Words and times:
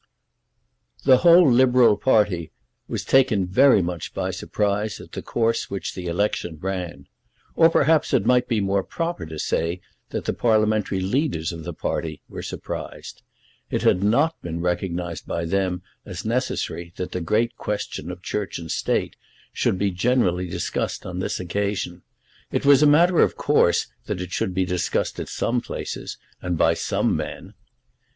The 1.03 1.17
whole 1.17 1.47
Liberal 1.47 1.95
party 1.95 2.49
was 2.87 3.05
taken 3.05 3.45
very 3.45 3.83
much 3.83 4.15
by 4.15 4.31
surprise 4.31 4.99
at 4.99 5.11
the 5.11 5.21
course 5.21 5.69
which 5.69 5.93
the 5.93 6.07
election 6.07 6.57
ran. 6.59 7.07
Or 7.55 7.69
perhaps 7.69 8.11
it 8.11 8.25
might 8.25 8.47
be 8.47 8.59
more 8.61 8.83
proper 8.83 9.27
to 9.27 9.37
say 9.37 9.79
that 10.09 10.25
the 10.25 10.33
parliamentary 10.33 11.01
leaders 11.01 11.51
of 11.51 11.65
the 11.65 11.71
party 11.75 12.19
were 12.27 12.41
surprised. 12.41 13.21
It 13.69 13.83
had 13.83 14.01
not 14.01 14.41
been 14.41 14.59
recognised 14.59 15.27
by 15.27 15.45
them 15.45 15.83
as 16.03 16.25
necessary 16.25 16.93
that 16.95 17.11
the 17.11 17.21
great 17.21 17.55
question 17.55 18.09
of 18.09 18.23
Church 18.23 18.57
and 18.57 18.71
State 18.71 19.15
should 19.53 19.77
be 19.77 19.91
generally 19.91 20.47
discussed 20.47 21.05
on 21.05 21.19
this 21.19 21.39
occasion. 21.39 22.01
It 22.51 22.65
was 22.65 22.81
a 22.81 22.87
matter 22.87 23.19
of 23.21 23.35
course 23.35 23.85
that 24.07 24.19
it 24.19 24.31
should 24.31 24.55
be 24.55 24.65
discussed 24.65 25.19
at 25.19 25.29
some 25.29 25.61
places, 25.61 26.17
and 26.41 26.57
by 26.57 26.73
some 26.73 27.15
men. 27.15 27.53